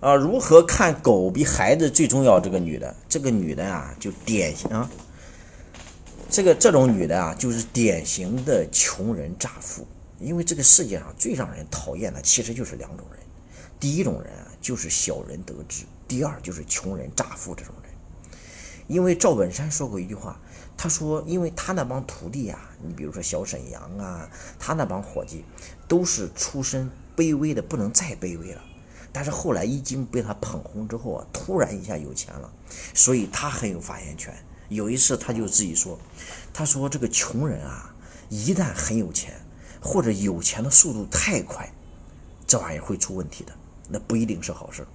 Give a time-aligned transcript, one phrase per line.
[0.00, 2.40] 啊，如何看狗比孩子最重要？
[2.40, 4.90] 这个女的，这个女的啊，就典型啊，
[6.30, 9.86] 这个这种女的啊，就是典型的穷人乍富。
[10.18, 13.20] 因为这个世界上最让人讨厌的，其实就是两种人。
[13.78, 17.92] 第一种人啊，就是小人得志；第二就是穷人乍富这种人。
[18.86, 20.40] 因为赵本山说过一句话，
[20.78, 24.28] 他说，因为他那帮徒弟啊，你比如说小沈阳啊，
[24.58, 25.44] 他那帮伙计，
[25.86, 28.62] 都是出身卑微的，不能再卑微了。
[29.12, 32.52] 但是后来一经被他捧红之后啊，突然一下有钱了，
[32.94, 34.32] 所以他很有发言权。
[34.68, 35.98] 有一次他就自己说
[36.54, 37.92] ：“他说这个穷人啊，
[38.28, 39.34] 一旦很有钱，
[39.80, 41.68] 或者有钱的速度太快，
[42.46, 43.52] 这玩意儿会出问题的，
[43.88, 44.86] 那不一定是好事。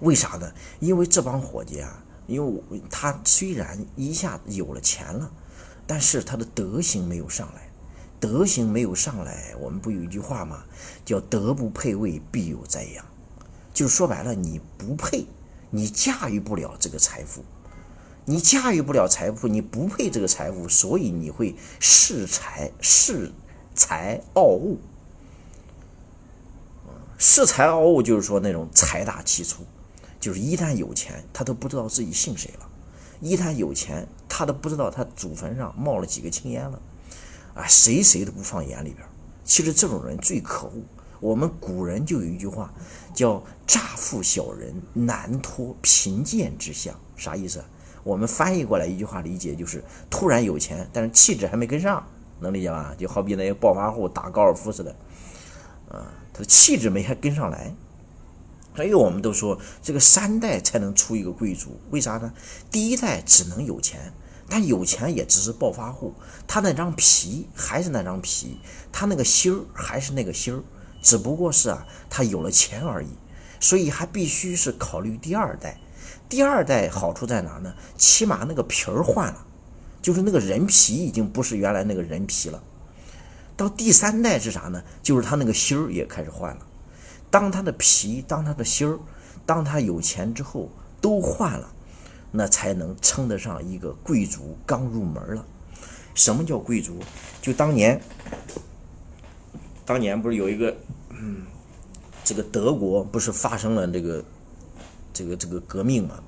[0.00, 0.50] 为啥呢？
[0.80, 5.30] 因为这帮伙计啊，因为他虽然一下有了钱了，
[5.86, 7.67] 但是他的德行没有上来。”
[8.20, 10.64] 德行没有上来，我们不有一句话吗？
[11.04, 13.04] 叫“德不配位，必有灾殃”。
[13.72, 15.26] 就是说白了，你不配，
[15.70, 17.44] 你驾驭不了这个财富，
[18.24, 23.30] 你驾驭不了财富，你不配这个财富，所以你会恃财恃
[23.74, 24.78] 财傲物。
[27.18, 29.64] 恃财傲物就是说那种财大气粗，
[30.18, 32.66] 就是一旦有钱，他都不知道自己姓谁了；
[33.20, 36.82] 一旦有钱，他都不知道他祖坟上冒了几个青烟了。
[37.58, 39.04] 啊，谁谁都不放眼里边。
[39.44, 40.74] 其实这种人最可恶。
[41.18, 42.72] 我们古人就有一句话，
[43.12, 46.94] 叫“乍富小人难脱贫贱之相”。
[47.18, 47.64] 啥意思？
[48.04, 52.06] 我们翻译过来一句话理解就是：突然有钱，但是气质还没跟上，
[52.38, 52.94] 能理解吧？
[52.96, 54.94] 就好比那些暴发户打高尔夫似的，
[55.90, 57.74] 啊，他的气质没还跟上来。
[58.76, 62.32] 所以我们都说，这个三代才能出一个贵族，为啥呢？
[62.70, 64.12] 第一代只能有钱。
[64.48, 66.14] 但有钱也只是暴发户，
[66.46, 68.58] 他那张皮还是那张皮，
[68.90, 70.62] 他那个心儿还是那个心儿，
[71.02, 73.08] 只不过是啊，他有了钱而已。
[73.60, 75.80] 所以还必须是考虑第二代。
[76.28, 77.74] 第二代好处在哪呢？
[77.96, 79.46] 起码那个皮儿换了，
[80.00, 82.62] 就是那个人皮已经不是原来那个人皮了。
[83.56, 84.82] 到第三代是啥呢？
[85.02, 86.66] 就是他那个心儿也开始换了。
[87.30, 88.98] 当他的皮，当他的心儿，
[89.44, 90.70] 当他有钱之后，
[91.00, 91.68] 都换了。
[92.30, 95.44] 那才能称得上一个贵族刚入门了。
[96.14, 96.98] 什么叫贵族？
[97.40, 98.00] 就当年，
[99.86, 100.76] 当年不是有一个，
[101.10, 101.46] 嗯，
[102.24, 104.24] 这个德国不是发生了这个，
[105.12, 106.20] 这个这个革命嘛？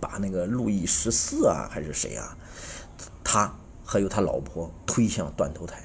[0.00, 2.36] 把那个路易十四啊，还是谁啊？
[3.22, 3.54] 他
[3.84, 5.82] 还有他老婆推向断头台。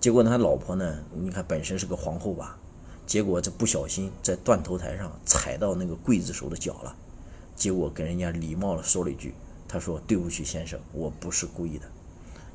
[0.00, 0.98] 结果他老婆呢？
[1.14, 2.58] 你看本身是个皇后吧？
[3.06, 6.96] 结果这不小心在断头台上踩到那个刽子手的脚了。
[7.56, 9.34] 结果跟人家礼貌的说了一句
[9.66, 11.90] ：“他说对不起先生，我不是故意的。”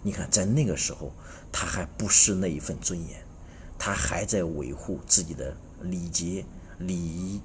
[0.03, 1.11] 你看，在那个时候，
[1.51, 3.21] 他还不失那一份尊严，
[3.77, 6.45] 他还在维护自己的礼节
[6.79, 7.41] 礼仪，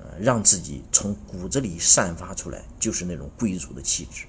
[0.00, 4.24] 呃，让自己从骨子里散发出来就是那种贵族的气质。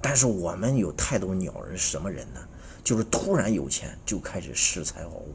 [0.00, 2.40] 但是我们有太多鸟人，什么人呢？
[2.84, 5.34] 就是突然有钱就开始恃才傲物。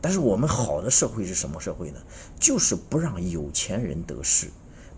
[0.00, 2.00] 但是我们好的社会是什么社会呢？
[2.38, 4.48] 就是不让有钱人得势。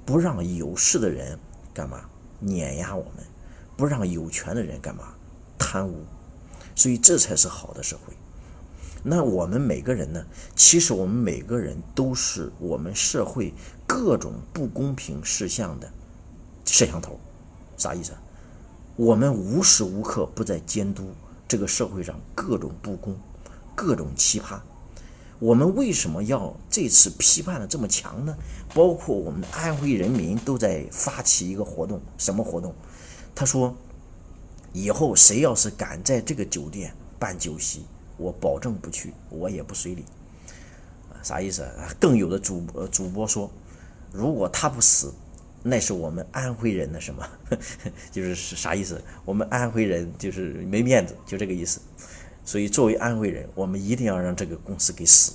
[0.04, 1.38] 不让有势的人
[1.72, 2.02] 干嘛
[2.38, 3.24] 碾压我们，
[3.76, 5.14] 不让有权的人干嘛
[5.58, 6.04] 贪污，
[6.74, 8.14] 所以这才是好的社会。
[9.02, 10.24] 那我们每个人呢？
[10.54, 13.54] 其实我们每个人都是我们社会
[13.86, 15.90] 各种不公平事项的
[16.66, 17.18] 摄像头。
[17.78, 18.12] 啥意思？
[18.96, 21.14] 我们无时无刻不在监督
[21.48, 23.16] 这个社会上各种不公、
[23.74, 24.60] 各种奇葩。
[25.40, 28.36] 我们为什么要这次批判的这么强呢？
[28.74, 32.74] 包括我们安徽人民都在发起一个活动，什么活动？
[33.34, 33.74] 他说
[34.74, 37.86] ：“以后谁要是敢在这个酒店办酒席，
[38.18, 40.04] 我保证不去，我也不随礼。”
[41.24, 41.66] 啥意思？
[41.98, 43.50] 更有的主呃主播说
[44.12, 45.10] ：“如果他不死，
[45.62, 47.26] 那是我们安徽人的什么？
[48.12, 49.02] 就是啥意思？
[49.24, 51.80] 我们安徽人就是没面子，就这个意思。”
[52.50, 55.34] 所以，作为安徽人，我们一定要让这个公司给死。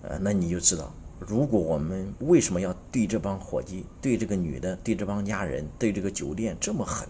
[0.00, 7.06] 呃，那你就知道，如果我们为什么要对这帮伙计、对这个女的、对这帮家人、对这个酒店这么狠，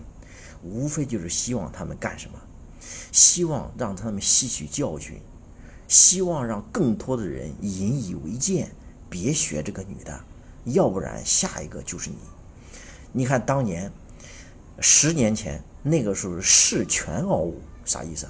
[0.65, 2.37] 无非就是希望他们干什么？
[3.13, 5.21] 希望让他们吸取教训，
[5.87, 8.67] 希望让更多的人引以为戒，
[9.09, 10.21] 别学这个女的，
[10.65, 12.17] 要不然下一个就是你。
[13.13, 13.93] 你看，当年
[14.81, 18.27] 十年前那个时候恃权傲物，啥意思？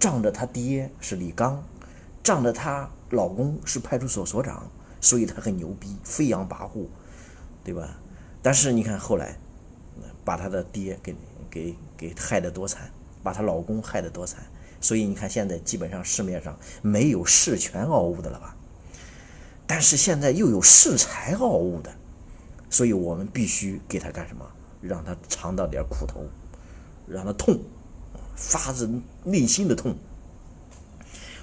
[0.00, 1.62] 仗着他爹是李刚，
[2.22, 4.68] 仗着她老公是派出所所长，
[5.00, 6.86] 所以她很牛逼，飞扬跋扈，
[7.62, 7.98] 对吧？
[8.42, 9.36] 但是你看后来，
[10.24, 11.14] 把她的爹给
[11.50, 12.90] 给给害得多惨，
[13.22, 14.42] 把她老公害得多惨，
[14.80, 18.56] 所以你看现在基本上市面上没有恃权傲物的了吧？
[19.66, 21.92] 但是现在又有恃才傲物的，
[22.70, 24.44] 所以我们必须给他干什么？
[24.80, 26.24] 让他尝到点苦头，
[27.06, 27.60] 让他痛，
[28.40, 28.90] 发自
[29.22, 29.94] 内心的痛。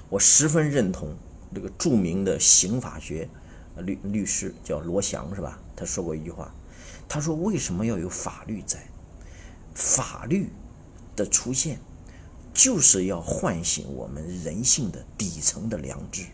[0.09, 1.15] 我十分认同
[1.53, 3.29] 这个著名的刑法学
[3.77, 5.59] 律律师叫罗翔，是吧？
[5.75, 6.51] 他说过一句话，
[7.07, 8.87] 他说：“为什么要有法律在？
[9.75, 10.49] 法律
[11.15, 11.79] 的出现，
[12.51, 16.25] 就是要唤醒我们人性的底层的良知。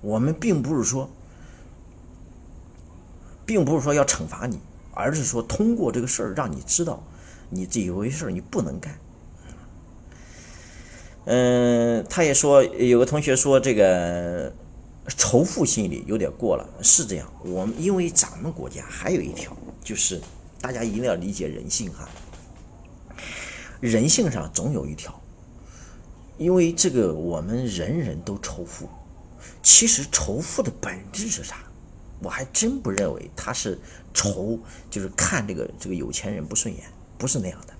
[0.00, 1.08] 我们并不是说，
[3.46, 4.58] 并不是说要惩罚你，
[4.92, 7.04] 而是说通过这个事儿让你知道，
[7.52, 8.98] 你这一回事儿你不能干。”
[11.26, 14.52] 嗯，他也说，有个同学说这个
[15.16, 17.32] 仇富心理有点过了，是这样。
[17.44, 20.20] 我们因为咱们国家还有一条，就是
[20.60, 22.08] 大家一定要理解人性哈。
[23.78, 25.20] 人性上总有一条，
[26.38, 28.88] 因为这个我们人人都仇富。
[29.62, 31.56] 其实仇富的本质是啥？
[32.20, 33.78] 我还真不认为他是
[34.14, 34.58] 仇，
[34.90, 36.84] 就是看这个这个有钱人不顺眼，
[37.22, 37.72] 不是那样的。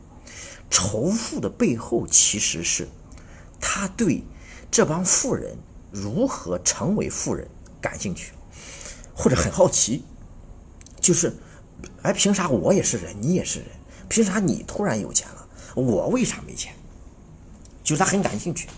[0.70, 2.86] 仇富的背后其实是。
[3.60, 4.22] 他对
[4.70, 5.56] 这帮富人
[5.90, 7.48] 如何成为富人
[7.80, 8.32] 感兴趣，
[9.14, 10.04] 或者很好奇，
[11.00, 11.32] 就是，
[12.02, 13.68] 哎，凭啥我也是人，你也是人？
[14.08, 16.74] 凭啥你突然有钱了，我为啥没钱？
[17.84, 18.68] 就他很感兴趣，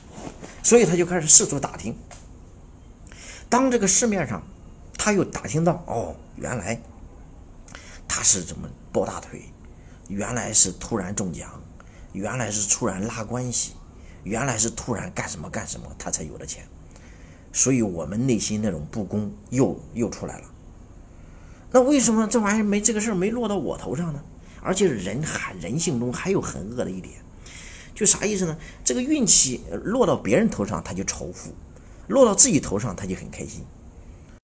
[0.63, 1.97] 所以他就开始四处打听。
[3.49, 4.43] 当这个市面上，
[4.99, 6.81] 他又打听到，哦，原来
[8.07, 9.43] 他是怎么抱大腿，
[10.09, 11.63] 原来是突然中奖，
[12.13, 13.73] 原来是突然拉关系。
[14.23, 16.67] 原来是突然干什么干什么，他才有了钱，
[17.53, 20.45] 所以我们内心那种不公又又出来了。
[21.71, 24.25] 那为什么这玩意儿没这个事儿没落到我头上呢？
[24.63, 27.17] 而且人还人性中还有很恶的一点，
[27.95, 28.57] 就啥意思呢？
[28.83, 31.53] 这个运气落到别人头上他就仇富，
[32.07, 33.63] 落到自己头上他就很开心。